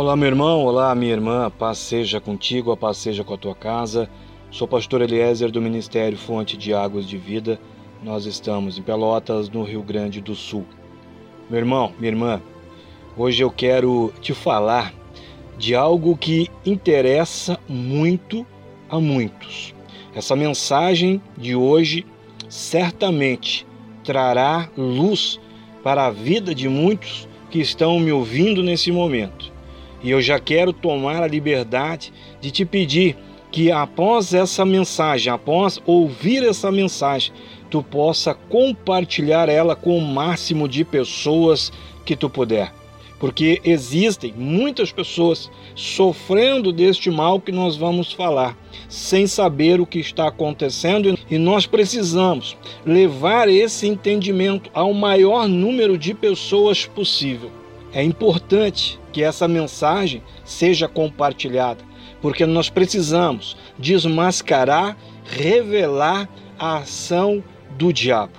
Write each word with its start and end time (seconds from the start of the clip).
Olá, 0.00 0.16
meu 0.16 0.28
irmão, 0.28 0.64
olá, 0.64 0.94
minha 0.94 1.12
irmã, 1.12 1.44
a 1.44 1.50
paz 1.50 1.76
seja 1.76 2.18
contigo, 2.18 2.72
a 2.72 2.76
paz 2.76 2.96
seja 2.96 3.22
com 3.22 3.34
a 3.34 3.36
tua 3.36 3.54
casa. 3.54 4.08
Sou 4.50 4.66
pastor 4.66 5.02
Eliezer 5.02 5.50
do 5.50 5.60
Ministério 5.60 6.16
Fonte 6.16 6.56
de 6.56 6.72
Águas 6.72 7.04
de 7.04 7.18
Vida. 7.18 7.60
Nós 8.02 8.24
estamos 8.24 8.78
em 8.78 8.82
Pelotas, 8.82 9.50
no 9.50 9.62
Rio 9.62 9.82
Grande 9.82 10.22
do 10.22 10.34
Sul. 10.34 10.64
Meu 11.50 11.58
irmão, 11.58 11.92
minha 11.98 12.10
irmã, 12.10 12.40
hoje 13.14 13.42
eu 13.42 13.50
quero 13.50 14.10
te 14.22 14.32
falar 14.32 14.94
de 15.58 15.74
algo 15.74 16.16
que 16.16 16.48
interessa 16.64 17.60
muito 17.68 18.46
a 18.88 18.98
muitos. 18.98 19.74
Essa 20.14 20.34
mensagem 20.34 21.20
de 21.36 21.54
hoje 21.54 22.06
certamente 22.48 23.66
trará 24.02 24.66
luz 24.78 25.38
para 25.84 26.06
a 26.06 26.10
vida 26.10 26.54
de 26.54 26.70
muitos 26.70 27.28
que 27.50 27.60
estão 27.60 28.00
me 28.00 28.10
ouvindo 28.10 28.62
nesse 28.62 28.90
momento. 28.90 29.49
E 30.02 30.10
eu 30.10 30.20
já 30.20 30.38
quero 30.38 30.72
tomar 30.72 31.22
a 31.22 31.26
liberdade 31.26 32.12
de 32.40 32.50
te 32.50 32.64
pedir 32.64 33.16
que 33.50 33.70
após 33.70 34.32
essa 34.32 34.64
mensagem, 34.64 35.32
após 35.32 35.80
ouvir 35.84 36.44
essa 36.44 36.70
mensagem, 36.70 37.32
tu 37.68 37.82
possa 37.82 38.34
compartilhar 38.34 39.48
ela 39.48 39.74
com 39.74 39.96
o 39.96 40.00
máximo 40.00 40.68
de 40.68 40.84
pessoas 40.84 41.72
que 42.04 42.16
tu 42.16 42.30
puder. 42.30 42.72
Porque 43.18 43.60
existem 43.64 44.32
muitas 44.34 44.90
pessoas 44.90 45.50
sofrendo 45.74 46.72
deste 46.72 47.10
mal 47.10 47.38
que 47.38 47.52
nós 47.52 47.76
vamos 47.76 48.12
falar, 48.12 48.56
sem 48.88 49.26
saber 49.26 49.78
o 49.78 49.86
que 49.86 49.98
está 49.98 50.28
acontecendo, 50.28 51.18
e 51.30 51.36
nós 51.36 51.66
precisamos 51.66 52.56
levar 52.84 53.48
esse 53.48 53.86
entendimento 53.86 54.70
ao 54.72 54.94
maior 54.94 55.46
número 55.46 55.98
de 55.98 56.14
pessoas 56.14 56.86
possível. 56.86 57.50
É 57.92 58.02
importante 58.02 58.99
que 59.12 59.22
essa 59.22 59.46
mensagem 59.48 60.22
seja 60.44 60.88
compartilhada, 60.88 61.84
porque 62.20 62.46
nós 62.46 62.68
precisamos 62.70 63.56
desmascarar, 63.78 64.96
revelar 65.24 66.28
a 66.58 66.78
ação 66.78 67.42
do 67.78 67.92
diabo. 67.92 68.38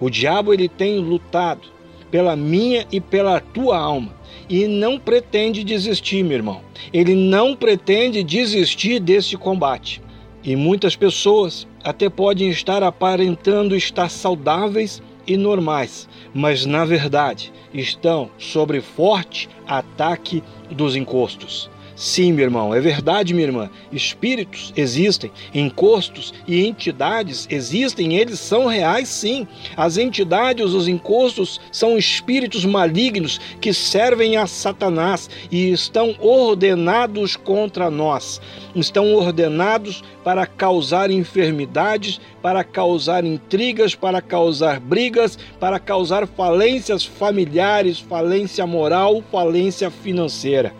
O 0.00 0.10
diabo 0.10 0.52
ele 0.52 0.68
tem 0.68 0.98
lutado 0.98 1.68
pela 2.10 2.36
minha 2.36 2.86
e 2.92 3.00
pela 3.00 3.40
tua 3.40 3.78
alma 3.78 4.14
e 4.48 4.66
não 4.66 4.98
pretende 4.98 5.64
desistir, 5.64 6.22
meu 6.22 6.36
irmão. 6.36 6.60
Ele 6.92 7.14
não 7.14 7.56
pretende 7.56 8.22
desistir 8.22 9.00
desse 9.00 9.36
combate. 9.36 10.02
E 10.42 10.54
muitas 10.54 10.94
pessoas 10.94 11.66
até 11.82 12.08
podem 12.08 12.50
estar 12.50 12.82
aparentando 12.82 13.74
estar 13.74 14.10
saudáveis 14.10 15.02
e 15.26 15.36
normais, 15.36 16.08
mas 16.34 16.66
na 16.66 16.84
verdade 16.84 17.52
estão 17.72 18.30
sob 18.38 18.80
forte 18.80 19.48
ataque 19.66 20.42
dos 20.70 20.96
encostos. 20.96 21.70
Sim, 21.96 22.32
meu 22.32 22.46
irmão, 22.46 22.74
é 22.74 22.80
verdade, 22.80 23.32
minha 23.32 23.46
irmã. 23.46 23.70
Espíritos 23.92 24.72
existem, 24.76 25.30
encostos 25.54 26.34
e 26.46 26.66
entidades 26.66 27.46
existem, 27.48 28.16
eles 28.16 28.40
são 28.40 28.66
reais, 28.66 29.08
sim. 29.08 29.46
As 29.76 29.96
entidades, 29.96 30.72
os 30.72 30.88
encostos, 30.88 31.60
são 31.70 31.96
espíritos 31.96 32.64
malignos 32.64 33.40
que 33.60 33.72
servem 33.72 34.36
a 34.36 34.44
Satanás 34.44 35.30
e 35.52 35.70
estão 35.70 36.16
ordenados 36.18 37.36
contra 37.36 37.88
nós. 37.88 38.40
Estão 38.74 39.14
ordenados 39.14 40.02
para 40.24 40.46
causar 40.46 41.12
enfermidades, 41.12 42.20
para 42.42 42.64
causar 42.64 43.24
intrigas, 43.24 43.94
para 43.94 44.20
causar 44.20 44.80
brigas, 44.80 45.38
para 45.60 45.78
causar 45.78 46.26
falências 46.26 47.04
familiares, 47.04 48.00
falência 48.00 48.66
moral, 48.66 49.22
falência 49.30 49.92
financeira 49.92 50.74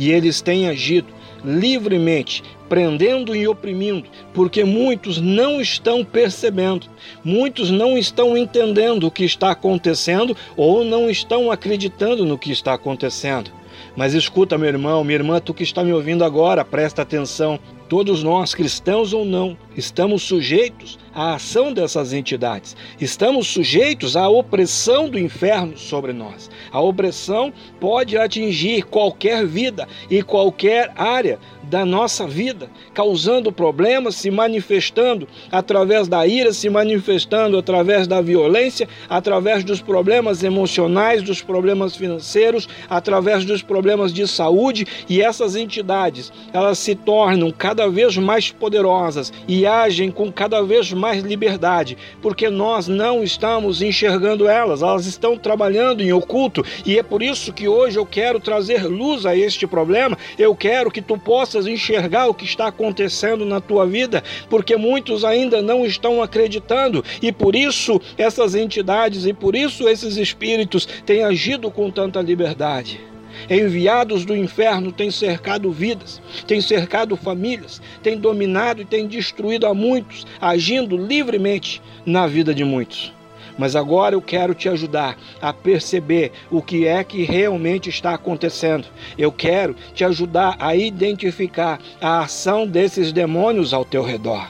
e 0.00 0.10
eles 0.10 0.40
têm 0.40 0.66
agido 0.66 1.08
livremente, 1.44 2.42
prendendo 2.70 3.36
e 3.36 3.46
oprimindo, 3.46 4.08
porque 4.32 4.64
muitos 4.64 5.20
não 5.20 5.60
estão 5.60 6.02
percebendo, 6.02 6.86
muitos 7.22 7.70
não 7.70 7.98
estão 7.98 8.34
entendendo 8.34 9.06
o 9.06 9.10
que 9.10 9.24
está 9.24 9.50
acontecendo 9.50 10.34
ou 10.56 10.84
não 10.84 11.10
estão 11.10 11.52
acreditando 11.52 12.24
no 12.24 12.38
que 12.38 12.50
está 12.50 12.72
acontecendo. 12.72 13.50
Mas 13.94 14.14
escuta, 14.14 14.56
meu 14.56 14.68
irmão, 14.68 15.04
minha 15.04 15.18
irmã, 15.18 15.38
tu 15.38 15.52
que 15.52 15.64
está 15.64 15.84
me 15.84 15.92
ouvindo 15.92 16.24
agora, 16.24 16.64
presta 16.64 17.02
atenção. 17.02 17.58
Todos 17.86 18.22
nós, 18.22 18.54
cristãos 18.54 19.12
ou 19.12 19.26
não, 19.26 19.54
estamos 19.76 20.22
sujeitos 20.22 20.98
à 21.14 21.34
ação 21.34 21.72
dessas 21.72 22.12
entidades. 22.12 22.76
Estamos 23.00 23.48
sujeitos 23.48 24.16
à 24.16 24.28
opressão 24.28 25.08
do 25.08 25.18
inferno 25.18 25.76
sobre 25.76 26.12
nós. 26.12 26.50
A 26.72 26.80
opressão 26.80 27.52
pode 27.78 28.16
atingir 28.16 28.84
qualquer 28.84 29.46
vida 29.46 29.88
e 30.10 30.22
qualquer 30.22 30.92
área 30.96 31.38
da 31.62 31.84
nossa 31.84 32.26
vida, 32.26 32.68
causando 32.92 33.52
problemas, 33.52 34.16
se 34.16 34.30
manifestando 34.30 35.28
através 35.52 36.08
da 36.08 36.26
ira, 36.26 36.52
se 36.52 36.68
manifestando 36.68 37.56
através 37.56 38.06
da 38.06 38.20
violência, 38.20 38.88
através 39.08 39.62
dos 39.62 39.80
problemas 39.80 40.42
emocionais, 40.42 41.22
dos 41.22 41.40
problemas 41.40 41.96
financeiros, 41.96 42.68
através 42.88 43.44
dos 43.44 43.62
problemas 43.62 44.12
de 44.12 44.26
saúde, 44.26 44.86
e 45.08 45.22
essas 45.22 45.54
entidades, 45.54 46.32
elas 46.52 46.78
se 46.78 46.94
tornam 46.94 47.52
cada 47.52 47.88
vez 47.88 48.16
mais 48.16 48.50
poderosas 48.50 49.32
e 49.46 49.64
agem 49.64 50.10
com 50.10 50.32
cada 50.32 50.62
vez 50.62 50.92
mais 51.00 51.24
liberdade, 51.24 51.96
porque 52.22 52.48
nós 52.48 52.86
não 52.86 53.24
estamos 53.24 53.82
enxergando 53.82 54.46
elas, 54.46 54.82
elas 54.82 55.06
estão 55.06 55.36
trabalhando 55.36 56.02
em 56.02 56.12
oculto, 56.12 56.64
e 56.84 56.98
é 56.98 57.02
por 57.02 57.22
isso 57.22 57.52
que 57.52 57.66
hoje 57.66 57.98
eu 57.98 58.06
quero 58.06 58.38
trazer 58.38 58.84
luz 58.86 59.26
a 59.26 59.36
este 59.36 59.66
problema. 59.66 60.16
Eu 60.38 60.54
quero 60.54 60.90
que 60.90 61.02
tu 61.02 61.18
possas 61.18 61.66
enxergar 61.66 62.28
o 62.28 62.34
que 62.34 62.44
está 62.44 62.68
acontecendo 62.68 63.44
na 63.44 63.60
tua 63.60 63.86
vida, 63.86 64.22
porque 64.48 64.76
muitos 64.76 65.24
ainda 65.24 65.62
não 65.62 65.84
estão 65.84 66.22
acreditando 66.22 67.04
e 67.22 67.32
por 67.32 67.56
isso 67.56 68.00
essas 68.18 68.54
entidades 68.54 69.24
e 69.24 69.32
por 69.32 69.56
isso 69.56 69.88
esses 69.88 70.16
espíritos 70.16 70.86
têm 71.06 71.24
agido 71.24 71.70
com 71.70 71.90
tanta 71.90 72.20
liberdade 72.20 73.09
enviados 73.50 74.24
do 74.24 74.36
inferno 74.36 74.92
têm 74.92 75.10
cercado 75.10 75.72
vidas, 75.72 76.22
têm 76.46 76.60
cercado 76.60 77.16
famílias, 77.16 77.82
têm 78.00 78.16
dominado 78.16 78.80
e 78.80 78.84
têm 78.84 79.08
destruído 79.08 79.66
a 79.66 79.74
muitos, 79.74 80.24
agindo 80.40 80.96
livremente 80.96 81.82
na 82.06 82.28
vida 82.28 82.54
de 82.54 82.62
muitos. 82.62 83.12
Mas 83.58 83.74
agora 83.74 84.14
eu 84.14 84.22
quero 84.22 84.54
te 84.54 84.68
ajudar 84.68 85.18
a 85.42 85.52
perceber 85.52 86.32
o 86.50 86.62
que 86.62 86.86
é 86.86 87.02
que 87.02 87.24
realmente 87.24 87.90
está 87.90 88.14
acontecendo. 88.14 88.86
Eu 89.18 89.30
quero 89.32 89.74
te 89.92 90.04
ajudar 90.04 90.56
a 90.58 90.74
identificar 90.74 91.78
a 92.00 92.20
ação 92.20 92.66
desses 92.66 93.12
demônios 93.12 93.74
ao 93.74 93.84
teu 93.84 94.02
redor. 94.02 94.48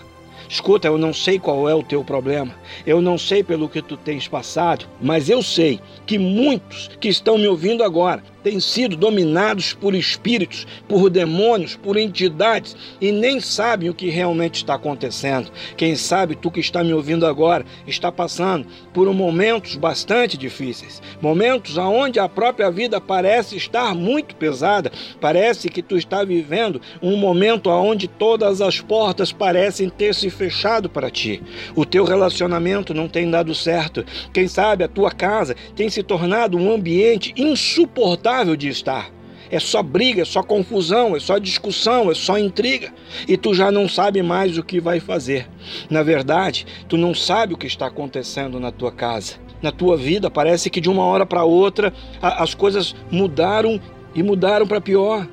Escuta, 0.51 0.89
eu 0.89 0.99
não 0.99 1.15
sei 1.15 1.39
qual 1.39 1.69
é 1.69 1.75
o 1.77 1.83
teu 1.83 2.03
problema, 2.03 2.53
eu 2.85 3.01
não 3.01 3.17
sei 3.17 3.41
pelo 3.41 3.69
que 3.69 3.81
tu 3.81 3.97
tens 3.97 4.27
passado, 4.27 4.85
mas 5.01 5.31
eu 5.31 5.45
sei 5.45 5.79
que 6.05 6.19
muitos 6.19 6.91
que 7.01 7.09
estão 7.09 7.39
me 7.39 7.47
ouvindo 7.47 7.85
agora 7.85 8.21
têm 8.43 8.61
sido 8.61 8.97
dominados 8.97 9.73
por 9.73 9.95
espíritos, 9.95 10.67
por 10.89 11.11
demônios, 11.11 11.77
por 11.77 11.97
entidades 11.97 12.77
e 13.01 13.13
nem 13.13 13.41
sabem 13.41 13.91
o 13.91 13.95
que 13.95 14.09
realmente 14.09 14.57
está 14.57 14.75
acontecendo. 14.75 15.51
Quem 15.77 15.97
sabe 15.97 16.35
tu 16.35 16.51
que 16.51 16.61
está 16.61 16.83
me 16.83 16.95
ouvindo 16.95 17.27
agora 17.27 17.65
está 17.87 18.11
passando 18.11 18.67
por 18.93 19.13
momentos 19.13 19.77
bastante 19.77 20.37
difíceis, 20.37 21.03
momentos 21.21 21.79
aonde 21.79 22.19
a 22.19 22.29
própria 22.29 22.71
vida 22.71 23.01
parece 23.01 23.57
estar 23.57 23.95
muito 23.95 24.35
pesada, 24.37 24.91
parece 25.21 25.69
que 25.69 25.83
tu 25.83 25.97
está 25.97 26.25
vivendo 26.25 26.81
um 27.03 27.17
momento 27.17 27.71
aonde 27.71 28.09
todas 28.09 28.61
as 28.61 28.81
portas 28.81 29.33
parecem 29.33 29.89
ter 29.89 30.15
se 30.15 30.31
fechado 30.31 30.89
para 30.89 31.11
ti. 31.11 31.43
O 31.75 31.85
teu 31.85 32.05
relacionamento 32.05 32.95
não 32.95 33.09
tem 33.09 33.31
dado 33.31 33.55
certo. 33.55 34.05
Quem 34.33 34.49
sabe 34.49 34.85
a 34.85 34.89
tua 34.89 35.11
casa 35.11 35.55
tem 35.75 35.89
se 35.91 36.03
tornado 36.03 36.57
um 36.57 36.73
ambiente 36.73 37.35
insuportável 37.37 38.30
de 38.57 38.69
estar. 38.69 39.11
É 39.51 39.59
só 39.59 39.83
briga, 39.83 40.23
é 40.23 40.25
só 40.25 40.43
confusão, 40.43 41.17
é 41.17 41.21
só 41.21 41.37
discussão, 41.37 42.11
é 42.11 42.15
só 42.15 42.39
intriga. 42.39 42.93
E 43.27 43.37
tu 43.37 43.53
já 43.53 43.73
não 43.73 43.89
sabe 43.89 44.23
mais 44.23 44.57
o 44.57 44.63
que 44.63 44.81
vai 44.81 45.01
fazer. 45.01 45.49
Na 45.91 46.05
verdade, 46.05 46.65
tu 46.89 46.97
não 46.97 47.13
sabe 47.13 47.55
o 47.55 47.57
que 47.57 47.67
está 47.67 47.87
acontecendo 47.87 48.61
na 48.61 48.71
tua 48.71 48.93
casa. 48.93 49.35
Na 49.61 49.73
tua 49.73 49.97
vida, 49.97 50.31
parece 50.31 50.71
que 50.71 50.81
de 50.81 50.89
uma 50.89 51.05
hora 51.05 51.27
para 51.27 51.45
outra 51.45 51.93
as 52.23 52.55
coisas 52.55 52.95
mudaram 53.11 53.81
e 54.15 54.23
mudaram 54.23 54.67
para 54.67 54.81
pior. 54.81 55.27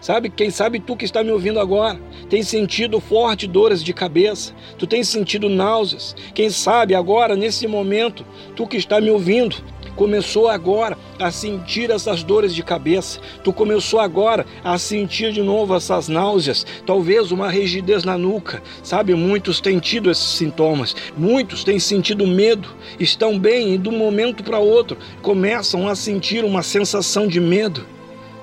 Sabe, 0.00 0.30
quem 0.30 0.48
sabe 0.48 0.78
tu 0.78 0.96
que 0.96 1.04
está 1.04 1.24
me 1.24 1.32
ouvindo 1.32 1.58
agora, 1.58 2.00
tem 2.30 2.42
sentido 2.42 3.00
forte 3.00 3.48
dores 3.48 3.82
de 3.82 3.92
cabeça, 3.92 4.54
tu 4.78 4.86
tem 4.86 5.02
sentido 5.02 5.48
náuseas. 5.48 6.14
Quem 6.34 6.50
sabe 6.50 6.94
agora, 6.94 7.34
nesse 7.34 7.66
momento, 7.66 8.24
tu 8.54 8.64
que 8.64 8.76
está 8.76 9.00
me 9.00 9.10
ouvindo, 9.10 9.56
começou 9.98 10.46
agora 10.46 10.96
a 11.18 11.28
sentir 11.32 11.90
essas 11.90 12.22
dores 12.22 12.54
de 12.54 12.62
cabeça, 12.62 13.18
tu 13.42 13.52
começou 13.52 13.98
agora 13.98 14.46
a 14.62 14.78
sentir 14.78 15.32
de 15.32 15.42
novo 15.42 15.74
essas 15.74 16.06
náuseas, 16.06 16.64
talvez 16.86 17.32
uma 17.32 17.50
rigidez 17.50 18.04
na 18.04 18.16
nuca, 18.16 18.62
sabe? 18.80 19.12
Muitos 19.16 19.60
têm 19.60 19.80
tido 19.80 20.08
esses 20.08 20.36
sintomas, 20.36 20.94
muitos 21.16 21.64
têm 21.64 21.80
sentido 21.80 22.24
medo, 22.28 22.68
estão 23.00 23.36
bem 23.36 23.74
e 23.74 23.78
de 23.78 23.88
um 23.88 23.98
momento 23.98 24.44
para 24.44 24.60
outro 24.60 24.96
começam 25.20 25.88
a 25.88 25.96
sentir 25.96 26.44
uma 26.44 26.62
sensação 26.62 27.26
de 27.26 27.40
medo. 27.40 27.97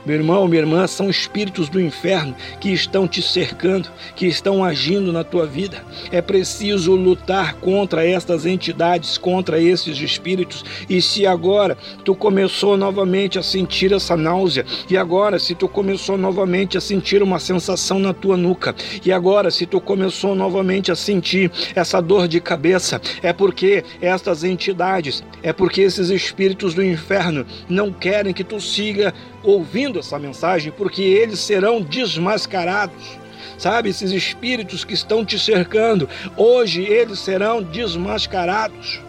Meu 0.06 0.18
irmão, 0.18 0.48
minha 0.48 0.62
irmã, 0.62 0.86
são 0.86 1.10
espíritos 1.10 1.68
do 1.68 1.81
inferno 1.81 2.36
que 2.60 2.69
estão 2.69 3.07
te 3.07 3.24
cercando, 3.24 3.90
que 4.16 4.28
estão 4.28 4.63
agindo 4.63 5.12
na 5.12 5.24
tua 5.24 5.48
vida. 5.48 5.84
É 6.12 6.22
preciso 6.22 6.94
lutar 6.94 7.56
contra 7.56 8.06
estas 8.06 8.46
entidades, 8.46 9.18
contra 9.18 9.60
esses 9.60 10.00
espíritos. 10.00 10.63
E 10.88 11.02
se 11.02 11.25
agora 11.25 11.75
tu 12.04 12.13
começou 12.13 12.78
novamente 12.78 13.40
a 13.40 13.44
sentir 13.44 13.92
essa 13.94 14.16
náusea, 14.16 14.63
e 14.88 14.96
agora 14.96 15.40
se 15.40 15.56
tu 15.56 15.68
começou 15.68 16.19
novamente 16.19 16.78
a 16.78 16.81
sentir 16.81 17.24
uma 17.24 17.40
sensação 17.40 17.98
na 17.98 18.13
tua 18.13 18.38
nuca, 18.38 18.75
e 19.04 19.12
agora 19.12 19.50
se 19.50 19.66
tu 19.66 19.81
começou 19.81 20.36
novamente 20.36 20.92
a 20.92 20.96
sentir 20.96 21.52
essa 21.74 22.00
dor 22.00 22.28
de 22.28 22.40
cabeça, 22.40 23.02
é 23.24 23.34
porque 23.34 23.84
estas 24.00 24.44
entidades, 24.44 25.24
é 25.42 25.52
porque 25.52 25.81
esses 25.81 26.10
espíritos 26.12 26.75
do 26.75 26.84
inferno 26.84 27.44
não 27.68 27.92
querem 27.92 28.34
que 28.34 28.44
tu 28.44 28.62
siga 28.62 29.12
ouvindo 29.45 30.00
essa 30.00 30.18
mensagem, 30.18 30.71
porque 30.71 31.01
eles 31.01 31.39
serão 31.39 31.81
desmascarados. 31.81 33.18
Sabe, 33.57 33.89
esses 33.89 34.12
espíritos 34.12 34.83
que 34.83 34.94
estão 34.94 35.24
te 35.24 35.39
cercando, 35.39 36.09
hoje 36.36 36.83
eles 36.83 37.19
serão 37.19 37.63
desmascarados. 37.63 39.00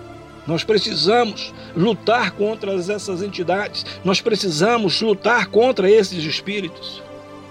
Nós 0.46 0.62
precisamos 0.62 1.52
lutar 1.76 2.30
contra 2.32 2.72
essas 2.72 3.22
entidades, 3.22 3.84
nós 4.04 4.20
precisamos 4.20 5.00
lutar 5.00 5.46
contra 5.46 5.90
esses 5.90 6.22
espíritos. 6.22 7.02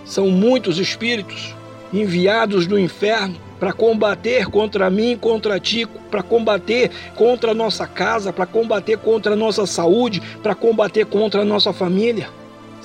São 0.06 0.30
muitos 0.30 0.80
espíritos 0.80 1.54
enviados 1.92 2.66
do 2.66 2.80
inferno 2.80 3.36
para 3.60 3.74
combater 3.74 4.46
contra 4.48 4.90
mim, 4.90 5.18
contra 5.20 5.60
ti, 5.60 5.86
para 6.10 6.24
combater 6.24 6.90
contra 7.16 7.52
a 7.52 7.56
nossa 7.56 7.86
casa, 7.86 8.32
para 8.32 8.46
combater 8.46 8.98
contra 8.98 9.34
a 9.34 9.36
nossa 9.36 9.66
saúde, 9.66 10.22
para 10.42 10.56
combater 10.56 11.06
contra 11.06 11.42
a 11.42 11.46
nossa 11.46 11.74
família 11.74 12.30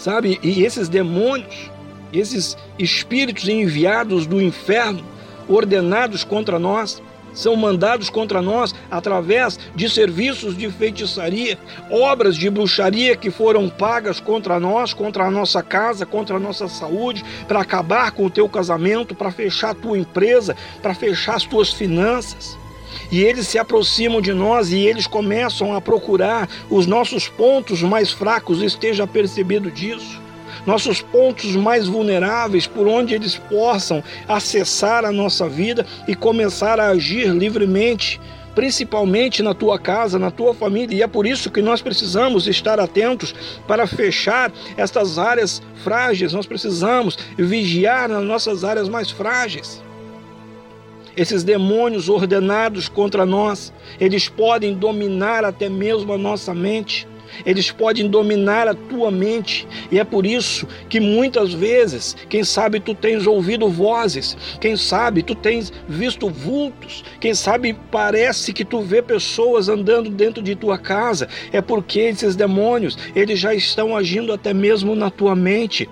sabe? 0.01 0.41
E 0.43 0.65
esses 0.65 0.89
demônios, 0.89 1.71
esses 2.13 2.57
espíritos 2.79 3.49
enviados 3.49 4.27
do 4.27 4.41
inferno, 4.41 5.05
ordenados 5.47 6.25
contra 6.25 6.59
nós, 6.59 7.03
são 7.33 7.55
mandados 7.55 8.11
contra 8.11 8.43
nós 8.43 8.75
através 8.91 9.59
de 9.75 9.89
serviços 9.89 10.57
de 10.57 10.69
feitiçaria, 10.71 11.57
obras 11.89 12.35
de 12.35 12.51
bruxaria 12.51 13.15
que 13.15 13.31
foram 13.31 13.69
pagas 13.69 14.19
contra 14.19 14.59
nós, 14.59 14.93
contra 14.93 15.25
a 15.25 15.31
nossa 15.31 15.63
casa, 15.63 16.05
contra 16.05 16.37
a 16.37 16.41
nossa 16.41 16.67
saúde, 16.67 17.25
para 17.47 17.61
acabar 17.61 18.11
com 18.11 18.27
o 18.27 18.31
teu 18.31 18.49
casamento, 18.49 19.15
para 19.15 19.31
fechar 19.31 19.71
a 19.71 19.75
tua 19.75 19.99
empresa, 19.99 20.57
para 20.83 20.95
fechar 20.95 21.37
as 21.37 21.45
tuas 21.45 21.73
finanças. 21.73 22.59
E 23.11 23.25
eles 23.25 23.49
se 23.49 23.59
aproximam 23.59 24.21
de 24.21 24.33
nós 24.33 24.71
e 24.71 24.79
eles 24.79 25.07
começam 25.07 25.75
a 25.75 25.81
procurar 25.81 26.49
os 26.71 26.87
nossos 26.87 27.29
pontos 27.29 27.83
mais 27.83 28.13
fracos, 28.13 28.63
esteja 28.63 29.07
percebido 29.07 29.71
disso. 29.71 30.21
Nossos 30.65 31.01
pontos 31.01 31.57
mais 31.57 31.89
vulneráveis, 31.89 32.67
por 32.67 32.87
onde 32.87 33.15
eles 33.15 33.37
possam 33.37 34.03
acessar 34.29 35.05
a 35.05 35.11
nossa 35.11 35.49
vida 35.49 35.87
e 36.07 36.15
começar 36.15 36.79
a 36.79 36.91
agir 36.91 37.29
livremente, 37.29 38.21
principalmente 38.55 39.43
na 39.43 39.55
tua 39.55 39.79
casa, 39.79 40.19
na 40.19 40.31
tua 40.31 40.55
família. 40.55 40.97
E 40.97 41.03
é 41.03 41.07
por 41.07 41.27
isso 41.27 41.51
que 41.51 41.63
nós 41.63 41.81
precisamos 41.81 42.47
estar 42.47 42.79
atentos 42.79 43.35
para 43.67 43.87
fechar 43.87 44.53
estas 44.77 45.19
áreas 45.19 45.63
frágeis. 45.83 46.33
Nós 46.33 46.47
precisamos 46.47 47.19
vigiar 47.37 48.09
nas 48.09 48.23
nossas 48.23 48.63
áreas 48.63 48.89
mais 48.89 49.11
frágeis. 49.11 49.83
Esses 51.17 51.43
demônios 51.43 52.09
ordenados 52.09 52.89
contra 52.89 53.27
nós, 53.27 53.73
eles 53.99 54.29
podem 54.29 54.75
dominar 54.75 55.45
até 55.45 55.69
mesmo 55.69 56.13
a 56.13 56.19
nossa 56.19 56.55
mente. 56.55 57.07
Eles 57.47 57.71
podem 57.71 58.09
dominar 58.09 58.67
a 58.67 58.75
tua 58.75 59.11
mente, 59.11 59.67
e 59.91 59.99
é 59.99 60.05
por 60.05 60.27
isso 60.27 60.67
que 60.89 60.99
muitas 60.99 61.53
vezes, 61.53 62.17
quem 62.29 62.43
sabe 62.43 62.81
tu 62.81 62.93
tens 62.93 63.27
ouvido 63.27 63.69
vozes, 63.69 64.37
quem 64.61 64.77
sabe 64.77 65.23
tu 65.23 65.35
tens 65.35 65.73
visto 65.89 66.29
vultos, 66.29 67.05
quem 67.21 67.33
sabe 67.33 67.77
parece 67.91 68.53
que 68.53 68.65
tu 68.65 68.81
vê 68.81 69.01
pessoas 69.01 69.69
andando 69.69 70.11
dentro 70.11 70.43
de 70.43 70.57
tua 70.57 70.77
casa, 70.77 71.29
é 71.53 71.61
porque 71.61 72.01
esses 72.01 72.35
demônios, 72.35 72.99
eles 73.15 73.39
já 73.39 73.55
estão 73.55 73.97
agindo 73.97 74.33
até 74.33 74.53
mesmo 74.53 74.97
na 74.97 75.09
tua 75.09 75.37
mente. 75.37 75.89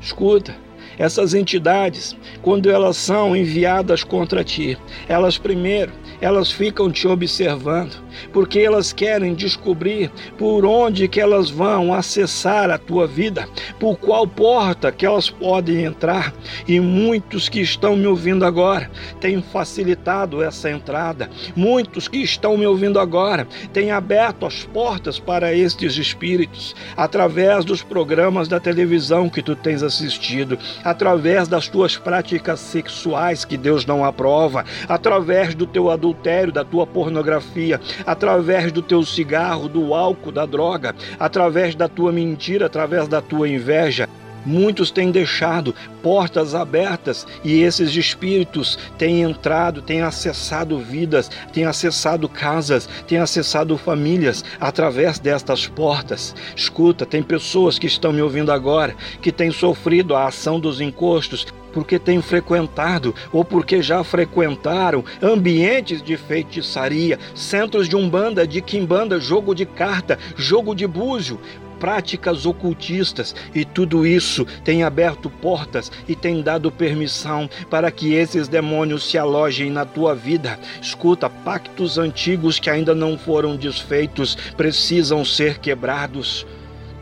Escuta, 0.00 0.54
essas 0.98 1.34
entidades, 1.34 2.16
quando 2.42 2.70
elas 2.70 2.96
são 2.96 3.36
enviadas 3.36 4.04
contra 4.04 4.44
ti, 4.44 4.76
elas 5.08 5.38
primeiro, 5.38 5.92
elas 6.20 6.52
ficam 6.52 6.90
te 6.90 7.08
observando, 7.08 7.96
porque 8.32 8.60
elas 8.60 8.92
querem 8.92 9.34
descobrir 9.34 10.10
por 10.38 10.64
onde 10.64 11.08
que 11.08 11.20
elas 11.20 11.50
vão 11.50 11.92
acessar 11.92 12.70
a 12.70 12.78
tua 12.78 13.08
vida, 13.08 13.48
por 13.80 13.96
qual 13.96 14.26
porta 14.26 14.92
que 14.92 15.04
elas 15.04 15.28
podem 15.28 15.84
entrar. 15.84 16.32
E 16.66 16.78
muitos 16.78 17.48
que 17.48 17.60
estão 17.60 17.96
me 17.96 18.06
ouvindo 18.06 18.44
agora 18.44 18.88
têm 19.20 19.42
facilitado 19.42 20.42
essa 20.42 20.70
entrada. 20.70 21.28
Muitos 21.56 22.06
que 22.06 22.18
estão 22.18 22.56
me 22.56 22.66
ouvindo 22.66 23.00
agora 23.00 23.46
têm 23.72 23.90
aberto 23.90 24.46
as 24.46 24.64
portas 24.64 25.18
para 25.18 25.52
estes 25.52 25.96
espíritos 25.96 26.74
através 26.96 27.64
dos 27.64 27.82
programas 27.82 28.46
da 28.46 28.60
televisão 28.60 29.28
que 29.28 29.42
tu 29.42 29.56
tens 29.56 29.82
assistido, 29.82 30.58
através 30.84 31.48
das 31.48 31.68
tuas 31.68 31.96
práticas 31.96 32.60
sexuais 32.60 33.44
que 33.44 33.56
Deus 33.56 33.86
não 33.86 34.04
aprova, 34.04 34.64
através 34.88 35.54
do 35.54 35.66
teu 35.66 35.90
adultério, 35.90 36.52
da 36.52 36.64
tua 36.64 36.86
pornografia, 36.86 37.80
através 38.06 38.72
do 38.72 38.82
teu 38.82 39.02
cigarro, 39.04 39.68
do 39.68 39.94
álcool, 39.94 40.32
da 40.32 40.46
droga, 40.46 40.94
através 41.18 41.74
da 41.74 41.88
tua 41.88 42.12
mentira, 42.12 42.66
através 42.66 43.08
da 43.08 43.20
tua 43.20 43.48
inveja. 43.48 44.08
Muitos 44.44 44.90
têm 44.90 45.10
deixado 45.10 45.74
portas 46.02 46.54
abertas 46.54 47.26
e 47.44 47.62
esses 47.62 47.94
espíritos 47.94 48.78
têm 48.98 49.22
entrado, 49.22 49.82
têm 49.82 50.02
acessado 50.02 50.78
vidas, 50.78 51.30
têm 51.52 51.64
acessado 51.64 52.28
casas, 52.28 52.88
têm 53.06 53.18
acessado 53.18 53.76
famílias 53.78 54.44
através 54.60 55.18
destas 55.18 55.66
portas. 55.66 56.34
Escuta, 56.56 57.06
tem 57.06 57.22
pessoas 57.22 57.78
que 57.78 57.86
estão 57.86 58.12
me 58.12 58.22
ouvindo 58.22 58.50
agora 58.50 58.96
que 59.20 59.30
têm 59.30 59.50
sofrido 59.50 60.14
a 60.14 60.26
ação 60.26 60.58
dos 60.58 60.80
encostos 60.80 61.46
porque 61.72 61.98
têm 61.98 62.20
frequentado 62.20 63.14
ou 63.32 63.44
porque 63.44 63.82
já 63.82 64.04
frequentaram 64.04 65.04
ambientes 65.22 66.02
de 66.02 66.16
feitiçaria, 66.16 67.18
centros 67.34 67.88
de 67.88 67.96
umbanda, 67.96 68.46
de 68.46 68.60
quimbanda, 68.60 69.18
jogo 69.18 69.54
de 69.54 69.64
carta, 69.64 70.18
jogo 70.36 70.74
de 70.74 70.86
búzio, 70.86 71.40
práticas 71.82 72.46
ocultistas 72.46 73.34
e 73.52 73.64
tudo 73.64 74.06
isso 74.06 74.46
tem 74.62 74.84
aberto 74.84 75.28
portas 75.28 75.90
e 76.06 76.14
tem 76.14 76.40
dado 76.40 76.70
permissão 76.70 77.50
para 77.68 77.90
que 77.90 78.14
esses 78.14 78.46
demônios 78.46 79.10
se 79.10 79.18
alojem 79.18 79.68
na 79.68 79.84
tua 79.84 80.14
vida. 80.14 80.60
Escuta, 80.80 81.28
pactos 81.28 81.98
antigos 81.98 82.60
que 82.60 82.70
ainda 82.70 82.94
não 82.94 83.18
foram 83.18 83.56
desfeitos 83.56 84.36
precisam 84.56 85.24
ser 85.24 85.58
quebrados. 85.58 86.46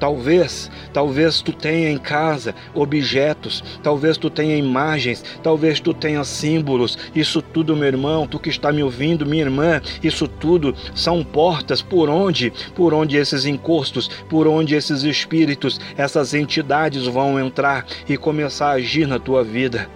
Talvez, 0.01 0.71
talvez 0.95 1.43
tu 1.43 1.53
tenha 1.53 1.91
em 1.91 1.99
casa 1.99 2.55
objetos, 2.75 3.63
talvez 3.83 4.17
tu 4.17 4.31
tenha 4.31 4.57
imagens, 4.57 5.23
talvez 5.43 5.79
tu 5.79 5.93
tenha 5.93 6.25
símbolos. 6.25 6.97
Isso 7.15 7.43
tudo, 7.43 7.77
meu 7.77 7.87
irmão, 7.87 8.27
tu 8.27 8.39
que 8.39 8.49
está 8.49 8.73
me 8.73 8.83
ouvindo, 8.83 9.27
minha 9.27 9.43
irmã, 9.43 9.83
isso 10.03 10.27
tudo 10.27 10.75
são 10.95 11.23
portas 11.23 11.83
por 11.83 12.09
onde, 12.09 12.51
por 12.75 12.95
onde 12.95 13.19
esses 13.19 13.45
encostos, 13.45 14.09
por 14.31 14.49
onde 14.49 14.75
esses 14.75 15.03
espíritos, 15.03 15.79
essas 15.99 16.33
entidades 16.33 17.07
vão 17.07 17.39
entrar 17.39 17.87
e 18.09 18.17
começar 18.17 18.71
a 18.71 18.77
agir 18.77 19.07
na 19.07 19.19
tua 19.19 19.45
vida. 19.45 19.87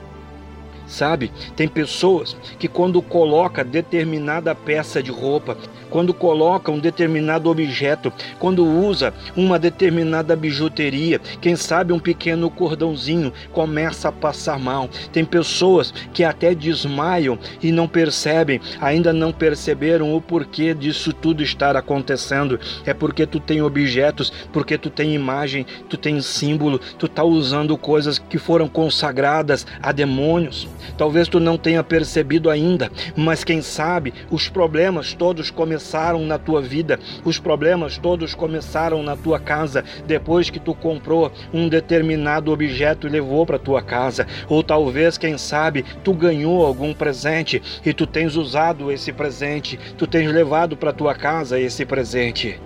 Sabe, 0.87 1.33
tem 1.57 1.67
pessoas 1.67 2.37
que 2.59 2.69
quando 2.69 3.01
coloca 3.01 3.65
determinada 3.65 4.55
peça 4.55 5.03
de 5.03 5.11
roupa, 5.11 5.57
quando 5.91 6.13
coloca 6.13 6.71
um 6.71 6.79
determinado 6.79 7.51
objeto, 7.51 8.13
quando 8.39 8.67
usa 8.67 9.15
uma 9.37 9.59
determinada 9.59 10.35
bijuteria, 10.35 11.21
quem 11.41 11.57
sabe 11.57 11.93
um 11.93 11.99
pequeno 11.99 12.51
cordãozinho 12.51 13.33
começa 13.53 14.09
a 14.09 14.13
passar 14.13 14.59
mal. 14.59 14.89
Tem 15.13 15.25
pessoas 15.25 15.93
que 16.13 16.25
até 16.25 16.55
desmaiam 16.55 17.39
e 17.63 17.71
não 17.71 17.87
percebem, 17.87 18.61
ainda 18.81 19.13
não 19.13 19.33
perceberam 19.33 20.15
o 20.15 20.21
porquê 20.21 20.75
disso 20.75 21.13
tudo 21.13 21.43
estar 21.43 21.77
acontecendo. 21.77 22.59
É 22.85 22.95
porque 22.95 23.27
tu 23.27 23.39
tem 23.39 23.63
objetos, 23.63 24.33
porque 24.53 24.77
tu 24.79 24.91
tem 24.91 25.15
imagem, 25.15 25.67
tu 25.89 25.97
tem 25.97 26.21
símbolo, 26.21 26.81
tu 26.99 27.09
tá 27.09 27.23
usando 27.23 27.77
coisas 27.77 28.19
que 28.19 28.39
foram 28.39 28.69
consagradas 28.69 29.67
a 29.83 29.93
demônios. 29.93 30.67
Talvez 30.97 31.29
tu 31.29 31.41
não 31.41 31.57
tenha 31.57 31.83
percebido 31.83 32.51
ainda, 32.51 32.91
mas 33.17 33.45
quem 33.45 33.61
sabe 33.63 34.13
os 34.31 34.49
problemas 34.49 35.13
todos 35.15 35.51
começaram 35.51 35.74
começaram 35.75 36.21
na 36.21 36.39
tua 36.39 36.63
vida, 36.63 37.01
os 37.25 37.41
problemas 37.41 37.99
todos 37.99 38.33
começaram 38.33 39.03
na 39.03 39.17
tua 39.17 39.41
casa 39.41 39.85
depois 40.07 40.49
que 40.49 40.61
tu 40.61 40.73
comprou 40.73 41.33
um 41.53 41.69
determinado 41.69 42.53
objeto 42.53 43.09
e 43.09 43.11
levou 43.11 43.45
para 43.45 43.59
tua 43.59 43.83
casa, 43.83 44.25
ou 44.49 44.63
talvez, 44.63 45.19
quem 45.19 45.37
sabe, 45.37 45.85
tu 46.05 46.15
ganhou 46.15 46.65
algum 46.65 46.95
presente 46.95 47.61
e 47.85 47.93
tu 47.93 48.07
tens 48.07 48.37
usado 48.37 48.93
esse 48.93 49.13
presente, 49.13 49.77
tu 49.99 50.07
tens 50.07 50.31
levado 50.33 50.77
para 50.77 50.93
tua 50.93 51.15
casa 51.15 51.59
esse 51.59 51.85
presente. 51.85 52.61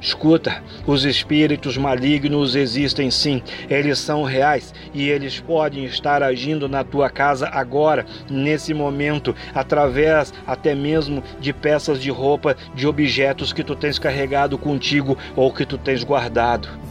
Escuta, 0.00 0.62
os 0.86 1.04
espíritos 1.04 1.76
malignos 1.76 2.56
existem 2.56 3.10
sim, 3.10 3.42
eles 3.68 3.98
são 3.98 4.22
reais 4.22 4.72
e 4.94 5.08
eles 5.08 5.38
podem 5.38 5.84
estar 5.84 6.22
agindo 6.22 6.68
na 6.68 6.82
tua 6.82 7.10
casa 7.10 7.48
agora, 7.52 8.06
nesse 8.30 8.72
momento, 8.72 9.34
através 9.54 10.32
até 10.46 10.74
mesmo 10.74 11.22
de 11.38 11.52
peças 11.52 12.00
de 12.00 12.10
roupa, 12.10 12.56
de 12.74 12.86
objetos 12.86 13.52
que 13.52 13.62
tu 13.62 13.76
tens 13.76 13.98
carregado 13.98 14.56
contigo 14.56 15.18
ou 15.36 15.52
que 15.52 15.66
tu 15.66 15.76
tens 15.76 16.02
guardado. 16.02 16.89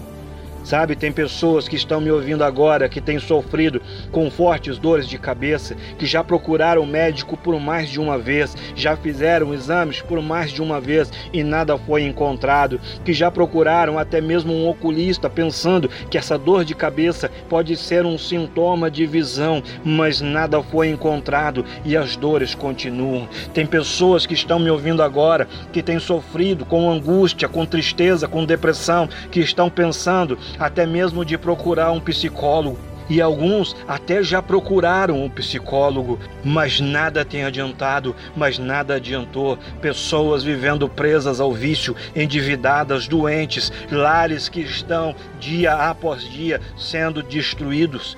Sabe, 0.63 0.95
tem 0.95 1.11
pessoas 1.11 1.67
que 1.67 1.75
estão 1.75 1.99
me 1.99 2.11
ouvindo 2.11 2.43
agora 2.43 2.89
que 2.89 3.01
têm 3.01 3.17
sofrido 3.17 3.81
com 4.11 4.29
fortes 4.29 4.77
dores 4.77 5.07
de 5.07 5.17
cabeça, 5.17 5.75
que 5.97 6.05
já 6.05 6.23
procuraram 6.23 6.85
médico 6.85 7.35
por 7.37 7.59
mais 7.59 7.89
de 7.89 7.99
uma 7.99 8.17
vez, 8.17 8.55
já 8.75 8.95
fizeram 8.95 9.53
exames 9.53 10.01
por 10.01 10.21
mais 10.21 10.51
de 10.51 10.61
uma 10.61 10.79
vez 10.79 11.11
e 11.33 11.43
nada 11.43 11.77
foi 11.77 12.03
encontrado, 12.03 12.79
que 13.03 13.13
já 13.13 13.31
procuraram 13.31 13.97
até 13.97 14.21
mesmo 14.21 14.53
um 14.53 14.67
oculista 14.67 15.29
pensando 15.29 15.89
que 16.09 16.17
essa 16.17 16.37
dor 16.37 16.63
de 16.63 16.75
cabeça 16.75 17.31
pode 17.47 17.75
ser 17.75 18.05
um 18.05 18.17
sintoma 18.17 18.91
de 18.91 19.05
visão, 19.05 19.63
mas 19.83 20.21
nada 20.21 20.61
foi 20.61 20.89
encontrado 20.89 21.65
e 21.83 21.97
as 21.97 22.15
dores 22.15 22.53
continuam. 22.53 23.27
Tem 23.53 23.65
pessoas 23.65 24.25
que 24.25 24.33
estão 24.33 24.59
me 24.59 24.69
ouvindo 24.69 25.01
agora 25.01 25.47
que 25.71 25.81
têm 25.81 25.99
sofrido 25.99 26.65
com 26.65 26.91
angústia, 26.91 27.47
com 27.47 27.65
tristeza, 27.65 28.27
com 28.27 28.45
depressão, 28.45 29.09
que 29.31 29.39
estão 29.39 29.69
pensando 29.69 30.37
até 30.57 30.85
mesmo 30.85 31.25
de 31.25 31.37
procurar 31.37 31.91
um 31.91 31.99
psicólogo. 31.99 32.77
E 33.09 33.19
alguns 33.19 33.75
até 33.87 34.21
já 34.21 34.39
procuraram 34.39 35.23
um 35.23 35.29
psicólogo, 35.29 36.19
mas 36.43 36.79
nada 36.79 37.25
tem 37.25 37.43
adiantado, 37.43 38.15
mas 38.35 38.59
nada 38.59 38.95
adiantou. 38.95 39.57
Pessoas 39.81 40.43
vivendo 40.43 40.87
presas 40.87 41.39
ao 41.39 41.51
vício, 41.51 41.95
endividadas, 42.15 43.07
doentes, 43.07 43.73
lares 43.91 44.47
que 44.47 44.61
estão 44.61 45.15
dia 45.39 45.73
após 45.73 46.21
dia 46.21 46.61
sendo 46.77 47.23
destruídos. 47.23 48.15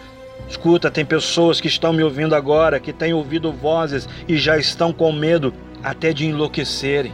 Escuta, 0.50 0.92
tem 0.92 1.06
pessoas 1.06 1.62
que 1.62 1.70
estão 1.70 1.94
me 1.94 2.04
ouvindo 2.04 2.36
agora, 2.36 2.78
que 2.78 2.92
têm 2.92 3.14
ouvido 3.14 3.54
vozes 3.54 4.10
e 4.28 4.36
já 4.38 4.58
estão 4.58 4.92
com 4.92 5.10
medo 5.14 5.54
até 5.82 6.12
de 6.12 6.26
enlouquecerem. 6.26 7.14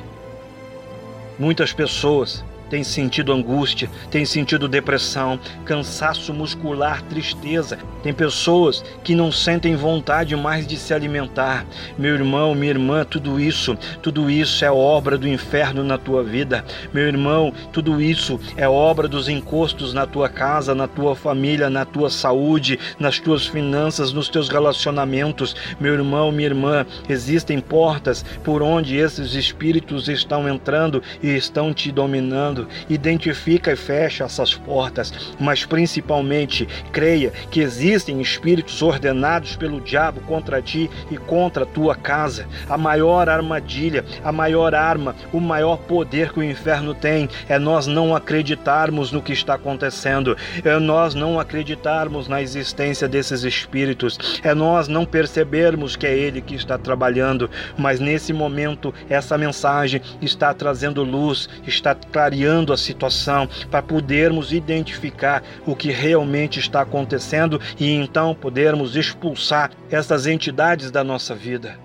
Muitas 1.38 1.72
pessoas 1.72 2.44
tem 2.70 2.84
sentido 2.84 3.32
angústia, 3.32 3.90
tem 4.12 4.26
sentido 4.26 4.68
depressão, 4.68 5.40
cansaço 5.66 6.34
muscular, 6.34 7.02
tristeza. 7.04 7.78
Tem 8.04 8.14
pessoas 8.14 8.84
que 9.04 9.16
não 9.16 9.32
sentem 9.32 9.76
vontade 9.76 10.36
mais 10.36 10.68
de 10.68 10.78
se 10.78 10.94
alimentar. 10.94 11.66
Meu 11.98 12.14
irmão, 12.14 12.54
minha 12.54 12.72
irmã, 12.72 13.04
tudo 13.04 13.40
isso, 13.40 13.78
tudo 14.02 14.30
isso 14.30 14.64
é 14.64 14.72
obra 14.72 15.18
do 15.18 15.28
inferno 15.28 15.84
na 15.84 15.98
tua 15.98 16.24
vida. 16.24 16.64
Meu 16.94 17.08
irmão, 17.08 17.54
tudo 17.72 18.02
isso 18.02 18.40
é 18.56 18.68
obra 18.68 19.08
dos 19.08 19.30
encostos 19.30 19.94
na 19.94 20.06
tua 20.06 20.30
casa, 20.30 20.76
na 20.76 20.88
tua 20.88 21.16
família, 21.16 21.70
na 21.70 21.86
tua 21.86 22.10
saúde, 22.10 22.80
nas 23.00 23.20
tuas 23.20 23.46
finanças, 23.46 24.14
nos 24.14 24.30
teus 24.30 24.50
relacionamentos. 24.50 25.56
Meu 25.80 25.94
irmão, 25.94 26.32
minha 26.32 26.48
irmã, 26.48 26.86
existem 27.10 27.60
portas 27.60 28.24
por 28.44 28.62
onde 28.62 28.96
esses 28.98 29.34
espíritos 29.34 30.08
estão 30.08 30.48
entrando 30.48 31.02
e 31.22 31.30
estão 31.30 31.74
te 31.74 31.92
dominando 31.92 32.57
identifica 32.90 33.74
e 33.74 33.76
fecha 33.76 34.24
essas 34.24 34.54
portas, 34.54 35.14
mas 35.40 35.66
principalmente 35.66 36.68
creia 36.92 37.32
que 37.52 37.60
existem 37.60 38.22
espíritos 38.22 38.82
ordenados 38.82 39.56
pelo 39.56 39.82
diabo 39.82 40.22
contra 40.22 40.62
ti 40.62 40.90
e 41.12 41.18
contra 41.18 41.64
a 41.64 41.68
tua 41.68 41.96
casa. 41.96 42.48
A 42.70 42.78
maior 42.78 43.28
armadilha, 43.30 44.06
a 44.24 44.32
maior 44.32 44.74
arma, 44.74 45.16
o 45.34 45.40
maior 45.40 45.78
poder 45.78 46.32
que 46.32 46.40
o 46.40 46.44
inferno 46.44 46.94
tem 46.94 47.30
é 47.50 47.60
nós 47.60 47.88
não 47.88 48.16
acreditarmos 48.16 49.12
no 49.12 49.22
que 49.22 49.34
está 49.34 49.56
acontecendo, 49.56 50.38
é 50.64 50.80
nós 50.80 51.14
não 51.14 51.40
acreditarmos 51.40 52.28
na 52.28 52.42
existência 52.42 53.08
desses 53.08 53.44
espíritos, 53.44 54.18
é 54.44 54.54
nós 54.54 54.88
não 54.88 55.06
percebermos 55.06 55.96
que 55.96 56.08
é 56.08 56.18
ele 56.18 56.42
que 56.42 56.56
está 56.56 56.78
trabalhando, 56.78 57.50
mas 57.78 58.00
nesse 58.00 58.32
momento 58.32 58.94
essa 59.10 59.38
mensagem 59.38 60.02
está 60.22 60.54
trazendo 60.54 61.04
luz, 61.04 61.50
está 61.66 61.94
clareando 61.96 62.47
avaliando 62.48 62.72
a 62.72 62.78
situação 62.78 63.48
para 63.70 63.82
podermos 63.82 64.54
identificar 64.54 65.44
o 65.66 65.76
que 65.76 65.92
realmente 65.92 66.60
está 66.60 66.82
acontecendo 66.82 67.60
e 67.78 67.92
então 67.92 68.34
podermos 68.34 68.96
expulsar 68.96 69.72
essas 69.92 70.26
entidades 70.26 70.90
da 70.90 71.04
nossa 71.04 71.36
vida. 71.36 71.78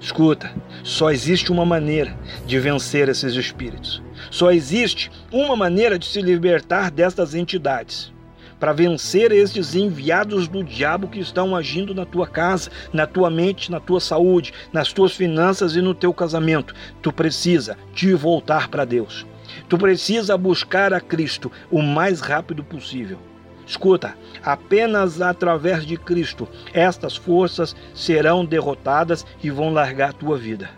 Escuta, 0.00 0.52
só 0.84 1.10
existe 1.10 1.50
uma 1.50 1.64
maneira 1.64 2.16
de 2.46 2.58
vencer 2.60 3.08
esses 3.08 3.34
espíritos. 3.34 4.02
Só 4.30 4.52
existe 4.52 5.10
uma 5.32 5.56
maneira 5.56 5.98
de 5.98 6.06
se 6.06 6.20
libertar 6.20 6.90
destas 6.90 7.34
entidades 7.34 8.12
para 8.58 8.72
vencer 8.72 9.32
estes 9.32 9.74
enviados 9.74 10.48
do 10.48 10.64
diabo 10.64 11.08
que 11.08 11.20
estão 11.20 11.54
agindo 11.54 11.94
na 11.94 12.04
tua 12.04 12.26
casa, 12.26 12.70
na 12.92 13.06
tua 13.06 13.30
mente, 13.30 13.70
na 13.70 13.80
tua 13.80 14.00
saúde, 14.00 14.52
nas 14.72 14.92
tuas 14.92 15.12
finanças 15.12 15.76
e 15.76 15.80
no 15.80 15.94
teu 15.94 16.12
casamento. 16.12 16.74
Tu 17.00 17.12
precisa 17.12 17.76
te 17.94 18.12
voltar 18.14 18.68
para 18.68 18.84
Deus. 18.84 19.26
Tu 19.68 19.78
precisa 19.78 20.36
buscar 20.36 20.92
a 20.92 21.00
Cristo 21.00 21.50
o 21.70 21.82
mais 21.82 22.20
rápido 22.20 22.62
possível. 22.62 23.18
Escuta, 23.66 24.16
apenas 24.42 25.20
através 25.20 25.84
de 25.84 25.96
Cristo 25.98 26.48
estas 26.72 27.16
forças 27.16 27.76
serão 27.94 28.44
derrotadas 28.44 29.26
e 29.42 29.50
vão 29.50 29.70
largar 29.70 30.10
a 30.10 30.14
tua 30.14 30.38
vida. 30.38 30.70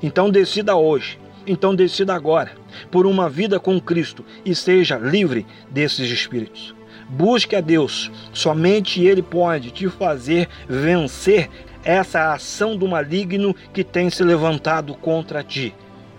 Então 0.00 0.30
decida 0.30 0.76
hoje, 0.76 1.18
então 1.46 1.74
decida 1.74 2.14
agora, 2.14 2.52
por 2.90 3.04
uma 3.04 3.28
vida 3.28 3.58
com 3.58 3.80
Cristo 3.80 4.24
e 4.44 4.54
seja 4.54 4.96
livre 4.96 5.44
desses 5.70 6.08
espíritos. 6.08 6.74
Busque 7.08 7.54
a 7.54 7.60
Deus, 7.60 8.10
somente 8.32 9.02
Ele 9.02 9.22
pode 9.22 9.70
te 9.70 9.88
fazer 9.88 10.48
vencer 10.68 11.48
essa 11.84 12.32
ação 12.32 12.76
do 12.76 12.88
maligno 12.88 13.54
que 13.72 13.84
tem 13.84 14.10
se 14.10 14.24
levantado 14.24 14.92
contra 14.94 15.42
ti. 15.44 15.72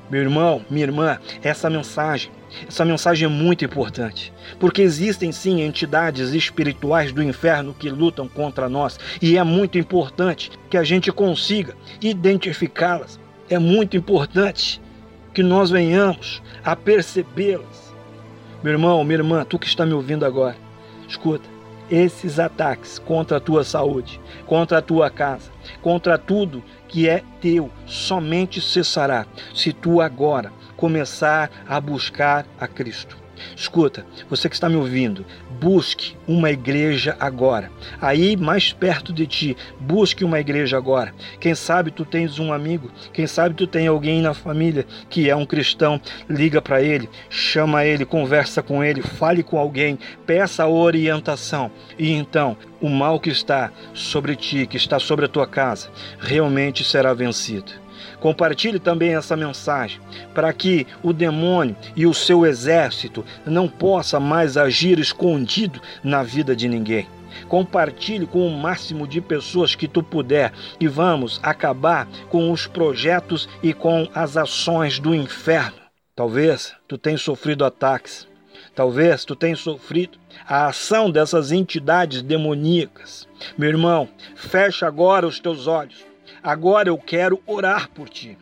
Meu 0.09 0.21
irmão, 0.21 0.61
minha 0.69 0.85
irmã, 0.85 1.19
essa 1.43 1.69
mensagem, 1.69 2.31
essa 2.65 2.85
mensagem 2.85 3.25
é 3.25 3.29
muito 3.29 3.65
importante, 3.65 4.31
porque 4.57 4.81
existem 4.81 5.33
sim 5.33 5.61
entidades 5.61 6.33
espirituais 6.33 7.11
do 7.11 7.21
inferno 7.21 7.75
que 7.77 7.89
lutam 7.89 8.25
contra 8.25 8.69
nós 8.69 8.97
e 9.21 9.37
é 9.37 9.43
muito 9.43 9.77
importante 9.77 10.49
que 10.69 10.77
a 10.77 10.83
gente 10.83 11.11
consiga 11.11 11.75
identificá-las. 12.01 13.19
É 13.49 13.59
muito 13.59 13.97
importante 13.97 14.81
que 15.33 15.43
nós 15.43 15.69
venhamos 15.69 16.41
a 16.63 16.73
percebê-las. 16.73 17.93
Meu 18.63 18.73
irmão, 18.73 19.03
minha 19.03 19.19
irmã, 19.19 19.43
tu 19.43 19.59
que 19.59 19.67
está 19.67 19.85
me 19.85 19.93
ouvindo 19.93 20.25
agora, 20.25 20.55
escuta 21.07 21.57
esses 21.89 22.39
ataques 22.39 22.99
contra 22.99 23.37
a 23.37 23.39
tua 23.39 23.63
saúde, 23.63 24.19
contra 24.45 24.79
a 24.79 24.81
tua 24.81 25.09
casa, 25.09 25.51
contra 25.81 26.17
tudo 26.17 26.63
que 26.87 27.07
é 27.07 27.23
teu, 27.41 27.69
somente 27.85 28.61
cessará. 28.61 29.25
Se 29.53 29.73
tu 29.73 30.01
agora 30.01 30.51
começar 30.77 31.51
a 31.67 31.81
buscar 31.81 32.45
a 32.57 32.67
Cristo. 32.67 33.27
Escuta, 33.55 34.05
você 34.29 34.49
que 34.49 34.55
está 34.55 34.69
me 34.69 34.75
ouvindo, 34.75 35.25
busque 35.59 36.15
uma 36.27 36.51
igreja 36.51 37.15
agora. 37.19 37.71
Aí, 38.01 38.35
mais 38.35 38.71
perto 38.73 39.13
de 39.13 39.25
ti, 39.25 39.57
busque 39.79 40.23
uma 40.23 40.39
igreja 40.39 40.77
agora. 40.77 41.13
Quem 41.39 41.55
sabe 41.55 41.91
tu 41.91 42.05
tens 42.05 42.39
um 42.39 42.53
amigo, 42.53 42.91
quem 43.13 43.27
sabe 43.27 43.55
tu 43.55 43.67
tem 43.67 43.87
alguém 43.87 44.21
na 44.21 44.33
família 44.33 44.85
que 45.09 45.29
é 45.29 45.35
um 45.35 45.45
cristão, 45.45 45.99
liga 46.29 46.61
para 46.61 46.81
ele, 46.81 47.09
chama 47.29 47.85
ele, 47.85 48.05
conversa 48.05 48.61
com 48.61 48.83
ele, 48.83 49.01
fale 49.01 49.43
com 49.43 49.57
alguém, 49.57 49.97
peça 50.25 50.67
orientação. 50.67 51.71
E 51.97 52.11
então, 52.11 52.57
o 52.81 52.89
mal 52.89 53.19
que 53.19 53.29
está 53.29 53.71
sobre 53.93 54.35
ti, 54.35 54.67
que 54.67 54.77
está 54.77 54.99
sobre 54.99 55.25
a 55.25 55.29
tua 55.29 55.47
casa, 55.47 55.89
realmente 56.19 56.83
será 56.83 57.13
vencido. 57.13 57.86
Compartilhe 58.19 58.79
também 58.79 59.15
essa 59.15 59.35
mensagem 59.35 60.01
para 60.33 60.51
que 60.51 60.87
o 61.03 61.13
demônio 61.13 61.75
e 61.95 62.05
o 62.07 62.13
seu 62.13 62.45
exército 62.45 63.23
não 63.45 63.67
possa 63.67 64.19
mais 64.19 64.57
agir 64.57 64.99
escondido 64.99 65.79
na 66.03 66.23
vida 66.23 66.55
de 66.55 66.67
ninguém. 66.67 67.07
Compartilhe 67.47 68.25
com 68.25 68.47
o 68.47 68.57
máximo 68.57 69.07
de 69.07 69.21
pessoas 69.21 69.75
que 69.75 69.87
tu 69.87 70.01
puder 70.01 70.51
e 70.79 70.87
vamos 70.87 71.39
acabar 71.43 72.07
com 72.29 72.51
os 72.51 72.65
projetos 72.65 73.47
e 73.61 73.73
com 73.73 74.07
as 74.13 74.35
ações 74.35 74.99
do 74.99 75.13
inferno. 75.13 75.77
Talvez 76.15 76.73
tu 76.87 76.97
tenha 76.97 77.17
sofrido 77.17 77.63
ataques. 77.63 78.27
Talvez 78.73 79.23
tu 79.23 79.35
tenha 79.35 79.55
sofrido 79.55 80.17
a 80.47 80.67
ação 80.67 81.09
dessas 81.09 81.51
entidades 81.51 82.21
demoníacas. 82.21 83.27
Meu 83.57 83.69
irmão, 83.69 84.09
fecha 84.35 84.87
agora 84.87 85.27
os 85.27 85.39
teus 85.39 85.67
olhos. 85.67 86.05
Agora 86.43 86.89
eu 86.89 86.97
quero 86.97 87.41
orar 87.45 87.89
por 87.89 88.09
ti. 88.09 88.37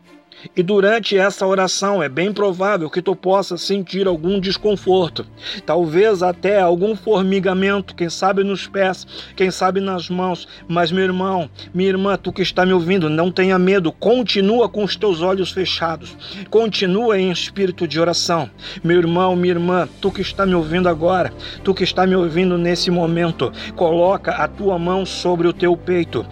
E 0.55 0.61
durante 0.61 1.17
essa 1.17 1.45
oração 1.47 2.03
é 2.03 2.09
bem 2.09 2.31
provável 2.31 2.89
que 2.89 3.01
tu 3.01 3.15
possa 3.15 3.57
sentir 3.57 4.05
algum 4.05 4.39
desconforto, 4.39 5.25
talvez 5.65 6.21
até 6.21 6.59
algum 6.59 6.95
formigamento, 6.95 7.95
quem 7.95 8.09
sabe 8.09 8.43
nos 8.43 8.67
pés, 8.67 9.07
quem 9.35 9.49
sabe 9.49 9.79
nas 9.79 10.09
mãos. 10.09 10.47
Mas 10.67 10.91
meu 10.91 11.03
irmão, 11.03 11.49
minha 11.73 11.89
irmã, 11.89 12.17
tu 12.17 12.31
que 12.31 12.41
está 12.41 12.65
me 12.65 12.73
ouvindo, 12.73 13.09
não 13.09 13.31
tenha 13.31 13.57
medo, 13.57 13.91
continua 13.91 14.67
com 14.69 14.83
os 14.83 14.95
teus 14.95 15.21
olhos 15.21 15.51
fechados, 15.51 16.15
continua 16.49 17.19
em 17.19 17.31
espírito 17.31 17.87
de 17.87 17.99
oração. 17.99 18.49
Meu 18.83 18.97
irmão, 18.97 19.35
minha 19.35 19.53
irmã, 19.53 19.87
tu 20.01 20.11
que 20.11 20.21
está 20.21 20.45
me 20.45 20.53
ouvindo 20.53 20.89
agora, 20.89 21.33
tu 21.63 21.73
que 21.73 21.83
está 21.83 22.05
me 22.05 22.15
ouvindo 22.15 22.57
nesse 22.57 22.91
momento, 22.91 23.51
coloca 23.75 24.31
a 24.31 24.47
tua 24.47 24.77
mão 24.77 25.05
sobre 25.05 25.47
o 25.47 25.53
teu 25.53 25.75
peito. 25.75 26.25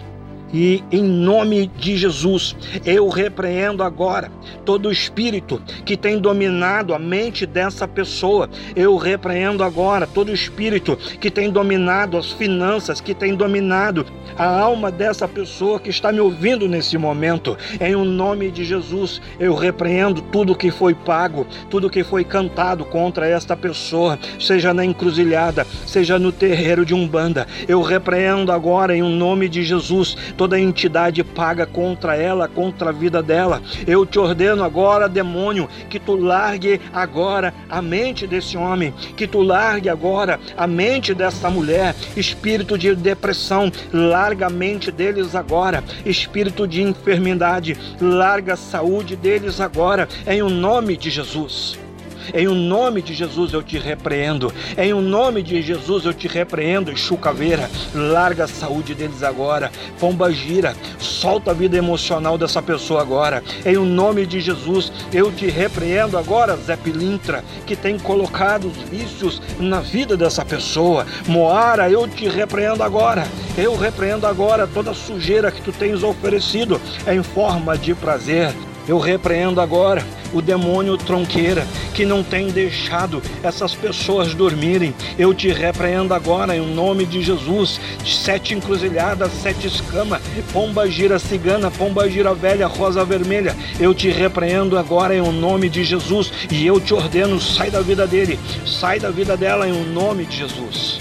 E 0.54 0.84
em 0.92 1.02
nome 1.02 1.66
de 1.66 1.96
Jesus, 1.96 2.54
eu 2.86 3.08
repreendo 3.08 3.82
agora 3.82 4.30
todo 4.64 4.92
espírito 4.92 5.60
que 5.84 5.96
tem 5.96 6.20
dominado 6.20 6.94
a 6.94 6.98
mente 6.98 7.44
dessa 7.44 7.88
pessoa. 7.88 8.48
Eu 8.76 8.96
repreendo 8.96 9.64
agora 9.64 10.06
todo 10.06 10.32
espírito 10.32 10.96
que 11.20 11.28
tem 11.28 11.50
dominado 11.50 12.16
as 12.16 12.30
finanças, 12.30 13.00
que 13.00 13.12
tem 13.12 13.34
dominado 13.34 14.06
a 14.38 14.60
alma 14.60 14.92
dessa 14.92 15.26
pessoa 15.26 15.80
que 15.80 15.90
está 15.90 16.12
me 16.12 16.20
ouvindo 16.20 16.68
nesse 16.68 16.96
momento. 16.96 17.56
Em 17.80 17.96
o 17.96 18.04
nome 18.04 18.48
de 18.52 18.64
Jesus, 18.64 19.20
eu 19.40 19.54
repreendo 19.54 20.22
tudo 20.22 20.54
que 20.54 20.70
foi 20.70 20.94
pago, 20.94 21.48
tudo 21.68 21.90
que 21.90 22.04
foi 22.04 22.22
cantado 22.22 22.84
contra 22.84 23.26
esta 23.26 23.56
pessoa, 23.56 24.18
seja 24.38 24.72
na 24.72 24.84
encruzilhada, 24.84 25.66
seja 25.84 26.16
no 26.16 26.30
terreiro 26.30 26.86
de 26.86 26.94
Umbanda. 26.94 27.44
Eu 27.66 27.82
repreendo 27.82 28.52
agora 28.52 28.96
em 28.96 29.02
o 29.02 29.08
nome 29.08 29.48
de 29.48 29.64
Jesus 29.64 30.16
toda 30.44 30.60
entidade 30.60 31.24
paga 31.24 31.64
contra 31.64 32.16
ela, 32.16 32.46
contra 32.46 32.90
a 32.90 32.92
vida 32.92 33.22
dela. 33.22 33.62
Eu 33.86 34.04
te 34.04 34.18
ordeno 34.18 34.62
agora, 34.62 35.08
demônio, 35.08 35.66
que 35.88 35.98
tu 35.98 36.14
largue 36.16 36.78
agora 36.92 37.54
a 37.66 37.80
mente 37.80 38.26
desse 38.26 38.54
homem, 38.54 38.92
que 39.16 39.26
tu 39.26 39.40
largue 39.40 39.88
agora 39.88 40.38
a 40.54 40.66
mente 40.66 41.14
dessa 41.14 41.48
mulher. 41.48 41.94
Espírito 42.14 42.76
de 42.76 42.94
depressão, 42.94 43.72
larga 43.90 44.48
a 44.48 44.50
mente 44.50 44.92
deles 44.92 45.34
agora. 45.34 45.82
Espírito 46.04 46.68
de 46.68 46.82
enfermidade, 46.82 47.74
larga 47.98 48.52
a 48.52 48.58
saúde 48.58 49.16
deles 49.16 49.62
agora, 49.62 50.06
em 50.26 50.42
o 50.42 50.50
nome 50.50 50.94
de 50.94 51.08
Jesus. 51.08 51.83
Em 52.32 52.46
o 52.48 52.54
nome 52.54 53.02
de 53.02 53.12
Jesus 53.12 53.52
eu 53.52 53.62
te 53.62 53.78
repreendo. 53.78 54.52
Em 54.76 54.92
o 54.92 55.00
nome 55.00 55.42
de 55.42 55.60
Jesus 55.60 56.04
eu 56.04 56.14
te 56.14 56.28
repreendo, 56.28 56.96
chucaveira. 56.96 57.70
Larga 57.94 58.44
a 58.44 58.48
saúde 58.48 58.94
deles 58.94 59.22
agora. 59.22 59.70
Pomba 59.98 60.32
gira, 60.32 60.74
solta 60.98 61.50
a 61.50 61.54
vida 61.54 61.76
emocional 61.76 62.38
dessa 62.38 62.62
pessoa 62.62 63.02
agora. 63.02 63.42
Em 63.64 63.76
o 63.76 63.84
nome 63.84 64.26
de 64.26 64.40
Jesus 64.40 64.92
eu 65.12 65.32
te 65.32 65.46
repreendo 65.46 66.16
agora, 66.16 66.56
Zé 66.56 66.76
Pilintra, 66.76 67.44
que 67.66 67.76
tem 67.76 67.98
colocado 67.98 68.68
os 68.68 68.76
vícios 68.88 69.42
na 69.58 69.80
vida 69.80 70.16
dessa 70.16 70.44
pessoa. 70.44 71.06
Moara, 71.26 71.90
eu 71.90 72.06
te 72.08 72.28
repreendo 72.28 72.82
agora. 72.82 73.26
Eu 73.56 73.76
repreendo 73.76 74.26
agora 74.26 74.66
toda 74.66 74.94
sujeira 74.94 75.50
que 75.50 75.62
tu 75.62 75.72
tens 75.72 76.02
oferecido 76.02 76.80
em 77.06 77.22
forma 77.22 77.76
de 77.76 77.94
prazer. 77.94 78.52
Eu 78.86 78.98
repreendo 78.98 79.60
agora 79.60 80.04
o 80.32 80.42
demônio 80.42 80.98
tronqueira 80.98 81.66
que 81.94 82.04
não 82.04 82.22
tem 82.22 82.48
deixado 82.48 83.22
essas 83.42 83.74
pessoas 83.74 84.34
dormirem. 84.34 84.94
Eu 85.18 85.32
te 85.32 85.48
repreendo 85.48 86.12
agora 86.12 86.56
em 86.56 86.74
nome 86.74 87.06
de 87.06 87.22
Jesus. 87.22 87.80
Sete 88.04 88.54
encruzilhadas, 88.54 89.32
sete 89.32 89.66
escamas, 89.66 90.20
pomba 90.52 90.88
gira 90.90 91.18
cigana, 91.18 91.70
pomba 91.70 92.08
gira 92.10 92.34
velha, 92.34 92.66
rosa 92.66 93.04
vermelha. 93.04 93.56
Eu 93.80 93.94
te 93.94 94.10
repreendo 94.10 94.76
agora 94.76 95.14
em 95.14 95.32
nome 95.32 95.68
de 95.68 95.82
Jesus 95.84 96.32
e 96.50 96.66
eu 96.66 96.78
te 96.78 96.92
ordeno, 96.92 97.40
sai 97.40 97.70
da 97.70 97.80
vida 97.80 98.06
dele, 98.06 98.38
sai 98.66 99.00
da 99.00 99.10
vida 99.10 99.36
dela 99.36 99.68
em 99.68 99.84
nome 99.84 100.24
de 100.26 100.38
Jesus. 100.38 100.98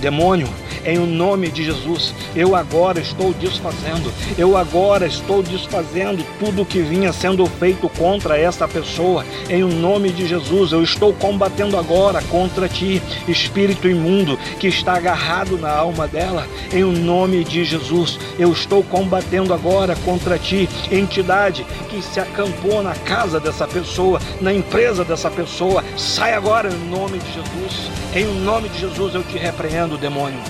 Demônio, 0.00 0.48
em 0.84 0.98
o 0.98 1.06
nome 1.06 1.48
de 1.48 1.64
Jesus, 1.64 2.14
eu 2.34 2.54
agora 2.54 3.00
estou 3.00 3.32
desfazendo, 3.34 4.12
eu 4.38 4.56
agora 4.56 5.06
estou 5.06 5.42
desfazendo 5.42 6.24
tudo 6.38 6.64
que 6.64 6.80
vinha 6.80 7.12
sendo 7.12 7.44
feito 7.46 7.88
contra 7.90 8.38
esta 8.38 8.66
pessoa. 8.66 9.24
Em 9.48 9.62
o 9.62 9.68
nome 9.68 10.10
de 10.10 10.26
Jesus, 10.26 10.72
eu 10.72 10.82
estou 10.82 11.12
combatendo 11.12 11.76
agora 11.76 12.22
contra 12.30 12.68
ti, 12.68 13.02
espírito 13.28 13.88
imundo 13.88 14.38
que 14.58 14.68
está 14.68 14.94
agarrado 14.94 15.58
na 15.58 15.70
alma 15.70 16.06
dela. 16.06 16.46
Em 16.72 16.82
o 16.82 16.92
nome 16.92 17.44
de 17.44 17.64
Jesus, 17.64 18.18
eu 18.38 18.52
estou 18.52 18.82
combatendo 18.82 19.52
agora 19.52 19.96
contra 20.04 20.38
ti, 20.38 20.68
entidade 20.90 21.66
que 21.88 22.02
se 22.02 22.20
acampou 22.20 22.82
na 22.82 22.94
casa 22.94 23.38
dessa 23.38 23.66
pessoa, 23.66 24.20
na 24.40 24.52
empresa 24.52 25.04
dessa 25.04 25.30
pessoa. 25.30 25.84
Sai 25.96 26.34
agora 26.34 26.70
em 26.70 26.90
nome 26.90 27.18
de 27.18 27.32
Jesus. 27.32 27.90
Em 28.14 28.24
nome 28.42 28.68
de 28.68 28.78
Jesus 28.80 29.14
eu 29.14 29.22
te 29.22 29.38
repreendo, 29.38 29.96
demônio. 29.96 30.40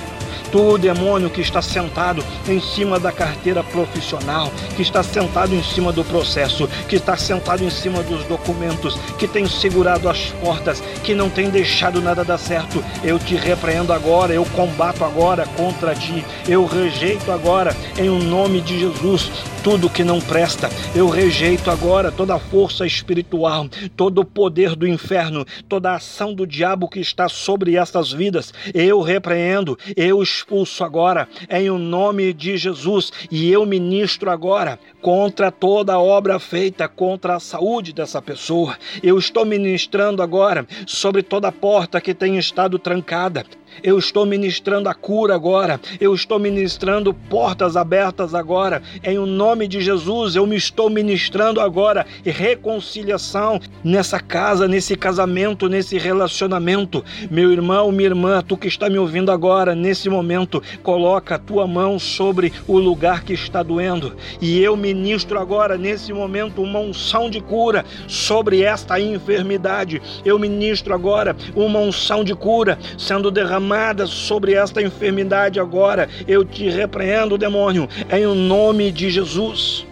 Tu, 0.51 0.79
demônio 0.79 1.31
que 1.31 1.41
está 1.41 1.63
sentado 1.63 2.25
em 2.49 2.61
cima 2.61 2.99
da 2.99 3.13
carteira 3.13 3.63
profissional, 3.63 4.51
que 4.77 4.83
está 4.83 5.03
sentado 5.03 5.55
em 5.55 5.63
cima 5.63 5.93
do 5.93 6.05
processo, 6.05 6.69
que 6.89 6.97
está 6.97 7.17
sentado 7.17 7.65
em 7.65 7.71
cima 7.71 8.03
dos 8.03 8.25
documentos, 8.25 8.99
que 9.19 9.29
tem 9.29 9.47
segurado 9.47 10.09
as 10.09 10.27
portas, 10.43 10.83
que 11.05 11.15
não 11.15 11.31
tem 11.31 11.51
deixado 11.51 12.01
nada 12.01 12.25
dar 12.25 12.39
certo, 12.39 12.83
eu 13.05 13.19
te 13.19 13.35
repreendo 13.35 13.93
agora, 13.93 14.33
eu 14.33 14.45
combato 14.47 15.05
agora 15.05 15.47
contra 15.57 15.95
ti, 15.95 16.25
eu 16.49 16.65
rejeito 16.65 17.31
agora, 17.31 17.77
em 17.99 18.09
o 18.09 18.19
nome 18.19 18.61
de 18.61 18.79
Jesus, 18.79 19.31
tudo 19.63 19.91
que 19.91 20.03
não 20.03 20.21
presta. 20.21 20.71
Eu 20.95 21.09
rejeito 21.09 21.71
agora 21.71 22.11
toda 22.11 22.35
a 22.35 22.39
força 22.39 22.87
espiritual, 22.87 23.69
todo 23.97 24.21
o 24.21 24.25
poder 24.25 24.75
do 24.75 24.87
inferno, 24.87 25.45
toda 25.69 25.91
a 25.91 25.97
ação 25.97 26.35
do 26.35 26.47
diabo 26.47 26.89
que 26.89 27.01
está 27.01 27.29
sobre 27.29 27.77
estas 27.77 28.13
vidas. 28.13 28.53
Eu 28.73 29.01
repreendo, 29.01 29.79
eu 29.97 30.23
expulso 30.41 30.83
agora 30.83 31.29
em 31.49 31.71
o 31.71 31.79
nome 31.79 32.33
de 32.33 32.57
Jesus 32.57 33.13
e 33.31 33.51
eu 33.51 33.67
ministro 33.67 34.31
agora 34.31 34.79
contra 35.01 35.51
toda 35.51 35.99
obra 35.99 36.39
feita 36.39 36.89
contra 36.89 37.37
a 37.37 37.41
saúde 37.41 37.93
dessa 37.93 38.21
pessoa. 38.21 38.77
Eu 39.03 39.19
estou 39.19 39.45
ministrando 39.45 40.23
agora 40.23 40.67
sobre 40.87 41.23
toda 41.23 41.53
porta 41.53 42.01
que 42.01 42.15
tem 42.15 42.39
estado 42.39 42.79
trancada. 42.79 43.45
Eu 43.83 43.99
estou 43.99 44.27
ministrando 44.27 44.89
a 44.89 44.95
cura 44.95 45.35
agora. 45.35 45.81
Eu 46.01 46.15
estou 46.15 46.39
ministrando 46.39 47.15
portas 47.15 47.77
abertas 47.77 48.35
agora. 48.35 48.83
Em 49.03 49.19
o 49.19 49.27
nome 49.27 49.69
de 49.69 49.81
Jesus, 49.81 50.37
eu 50.37 50.47
me 50.47 50.57
estou 50.57 50.91
ministrando 50.91 51.61
agora 51.61 52.05
reconciliação 52.25 53.61
nessa 53.83 54.21
casa, 54.21 54.67
nesse 54.67 54.97
casamento, 54.97 55.69
nesse 55.69 55.97
relacionamento. 55.97 57.05
Meu 57.31 57.53
irmão, 57.53 57.91
minha 57.93 58.09
irmã, 58.09 58.43
tu 58.47 58.57
que 58.57 58.69
está 58.69 58.91
me 58.91 58.99
ouvindo 58.99 59.31
agora, 59.31 59.75
nesse 59.75 60.09
momento, 60.09 60.63
coloca 60.83 61.37
a 61.37 61.39
tua 61.39 61.67
mão 61.67 61.99
sobre 61.99 62.53
o 62.67 62.79
lugar 62.79 63.23
que 63.23 63.33
está 63.33 63.63
doendo. 63.63 64.15
E 64.41 64.61
eu 64.61 64.77
ministro 64.77 65.39
agora, 65.39 65.79
nesse 65.79 66.13
momento, 66.13 66.63
uma 66.63 66.81
unção 66.81 67.31
de 67.31 67.41
cura 67.41 67.85
sobre 68.07 68.63
esta 68.63 69.01
enfermidade. 69.01 70.03
Eu 70.25 70.39
ministro 70.39 70.93
agora 70.93 71.37
uma 71.55 71.79
unção 71.79 72.25
de 72.25 72.35
cura 72.35 72.79
sendo 72.99 73.31
derramada 73.31 73.60
derramada 73.61 74.07
sobre 74.07 74.55
esta 74.55 74.81
enfermidade 74.81 75.61
agora. 75.61 76.09
Eu 76.27 76.45
te 76.45 76.69
repreendo, 76.71 77.37
demônio, 77.37 77.89
em 78.11 78.25
nome 78.35 78.91
de 78.91 79.11
Jesus. 79.11 79.87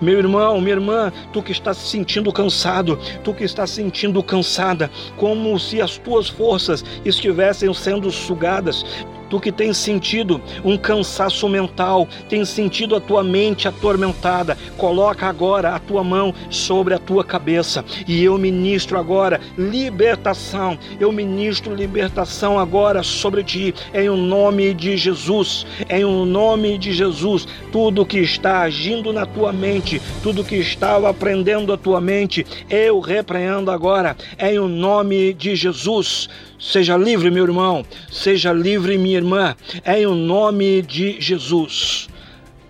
Meu 0.00 0.18
irmão, 0.18 0.60
minha 0.60 0.74
irmã, 0.74 1.12
tu 1.32 1.40
que 1.40 1.52
está 1.52 1.72
se 1.72 1.88
sentindo 1.88 2.32
cansado, 2.32 2.98
tu 3.22 3.32
que 3.32 3.44
está 3.44 3.66
se 3.66 3.74
sentindo 3.74 4.20
cansada, 4.22 4.90
como 5.16 5.56
se 5.60 5.80
as 5.80 5.96
tuas 5.96 6.28
forças 6.28 6.84
estivessem 7.04 7.72
sendo 7.72 8.10
sugadas, 8.10 8.84
Tu 9.32 9.40
que 9.40 9.50
tens 9.50 9.78
sentido 9.78 10.42
um 10.62 10.76
cansaço 10.76 11.48
mental, 11.48 12.06
tens 12.28 12.50
sentido 12.50 12.94
a 12.94 13.00
tua 13.00 13.24
mente 13.24 13.66
atormentada, 13.66 14.58
coloca 14.76 15.26
agora 15.26 15.74
a 15.74 15.78
tua 15.78 16.04
mão 16.04 16.34
sobre 16.50 16.92
a 16.92 16.98
tua 16.98 17.24
cabeça 17.24 17.82
e 18.06 18.22
eu 18.22 18.36
ministro 18.36 18.98
agora 18.98 19.40
libertação. 19.56 20.78
Eu 21.00 21.10
ministro 21.10 21.74
libertação 21.74 22.58
agora 22.58 23.02
sobre 23.02 23.42
ti 23.42 23.74
em 23.94 24.10
o 24.10 24.18
nome 24.18 24.74
de 24.74 24.98
Jesus. 24.98 25.64
Em 25.88 26.04
o 26.04 26.26
nome 26.26 26.76
de 26.76 26.92
Jesus, 26.92 27.48
tudo 27.72 28.04
que 28.04 28.18
está 28.18 28.60
agindo 28.60 29.14
na 29.14 29.24
tua 29.24 29.50
mente, 29.50 29.98
tudo 30.22 30.44
que 30.44 30.56
estava 30.56 31.08
aprendendo 31.08 31.72
a 31.72 31.78
tua 31.78 32.02
mente, 32.02 32.44
eu 32.68 33.00
repreendo 33.00 33.70
agora 33.70 34.14
em 34.38 34.58
o 34.58 34.68
nome 34.68 35.32
de 35.32 35.56
Jesus. 35.56 36.28
Seja 36.62 36.96
livre, 36.96 37.28
meu 37.28 37.42
irmão, 37.42 37.84
seja 38.08 38.52
livre, 38.52 38.96
minha 38.96 39.21
irmã, 39.22 39.56
em 39.86 40.04
o 40.04 40.14
nome 40.14 40.82
de 40.82 41.20
Jesus. 41.20 42.08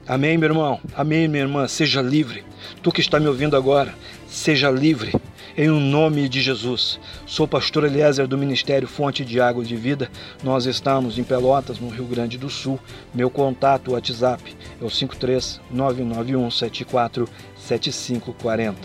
Amém, 0.07 0.37
meu 0.37 0.51
irmão. 0.51 0.81
Amém, 0.95 1.27
minha 1.27 1.45
irmã. 1.45 1.67
Seja 1.67 2.03
livre. 2.03 2.45
Tu 2.83 2.93
que 2.93 3.01
está 3.01 3.19
me 3.19 3.27
ouvindo 3.27 3.57
agora, 3.57 3.95
seja 4.29 4.71
livre 4.71 5.13
em 5.57 5.71
o 5.71 5.81
nome 5.81 6.29
de 6.29 6.41
Jesus. 6.41 6.99
Sou 7.27 7.49
pastor 7.49 7.85
Eliezer 7.85 8.27
do 8.27 8.39
Ministério 8.39 8.87
Fonte 8.87 9.25
de 9.25 9.41
Água 9.41 9.65
de 9.65 9.77
Vida. 9.77 10.11
Nós 10.43 10.67
estamos 10.67 11.19
em 11.19 11.25
Pelotas, 11.25 11.79
no 11.79 11.89
Rio 11.89 12.05
Grande 12.05 12.37
do 12.37 12.51
Sul. 12.51 12.79
Meu 13.15 13.31
contato 13.31 13.93
WhatsApp 13.93 14.55
é 14.81 14.85
o 14.85 14.91
53 14.91 15.61
991 15.71 16.51
74 16.51 17.29
7540. 17.57 18.77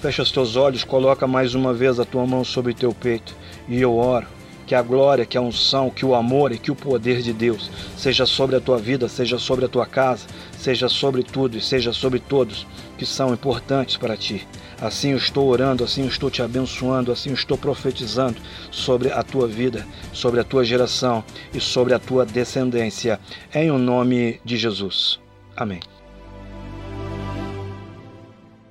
Fecha 0.00 0.22
os 0.22 0.30
teus 0.30 0.56
olhos, 0.56 0.84
coloca 0.84 1.26
mais 1.26 1.54
uma 1.54 1.72
vez 1.72 1.98
a 1.98 2.04
tua 2.04 2.26
mão 2.26 2.44
sobre 2.44 2.74
teu 2.74 2.92
peito 2.92 3.34
e 3.68 3.80
eu 3.80 3.96
oro 3.96 4.35
que 4.66 4.74
a 4.74 4.82
glória, 4.82 5.24
que 5.24 5.38
a 5.38 5.40
unção, 5.40 5.88
que 5.88 6.04
o 6.04 6.14
amor 6.14 6.52
e 6.52 6.58
que 6.58 6.70
o 6.70 6.76
poder 6.76 7.22
de 7.22 7.32
Deus 7.32 7.70
seja 7.96 8.26
sobre 8.26 8.56
a 8.56 8.60
tua 8.60 8.78
vida, 8.78 9.08
seja 9.08 9.38
sobre 9.38 9.64
a 9.64 9.68
tua 9.68 9.86
casa, 9.86 10.26
seja 10.58 10.88
sobre 10.88 11.22
tudo 11.22 11.56
e 11.56 11.60
seja 11.60 11.92
sobre 11.92 12.18
todos 12.18 12.66
que 12.98 13.06
são 13.06 13.32
importantes 13.32 13.96
para 13.96 14.16
ti. 14.16 14.46
Assim 14.80 15.12
eu 15.12 15.16
estou 15.16 15.48
orando, 15.48 15.84
assim 15.84 16.02
eu 16.02 16.08
estou 16.08 16.30
te 16.30 16.42
abençoando, 16.42 17.10
assim 17.10 17.30
eu 17.30 17.34
estou 17.34 17.56
profetizando 17.56 18.36
sobre 18.70 19.10
a 19.10 19.22
tua 19.22 19.46
vida, 19.46 19.86
sobre 20.12 20.40
a 20.40 20.44
tua 20.44 20.64
geração 20.64 21.24
e 21.54 21.60
sobre 21.60 21.94
a 21.94 21.98
tua 21.98 22.26
descendência, 22.26 23.18
em 23.54 23.70
o 23.70 23.78
nome 23.78 24.40
de 24.44 24.56
Jesus. 24.56 25.18
Amém. 25.56 25.80